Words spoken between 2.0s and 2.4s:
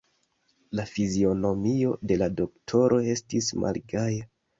de la